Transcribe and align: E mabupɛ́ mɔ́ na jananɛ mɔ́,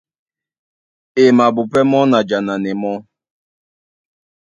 E 1.21 1.23
mabupɛ́ 1.37 1.83
mɔ́ 1.91 2.03
na 2.11 2.19
jananɛ 2.29 2.71
mɔ́, 2.81 2.95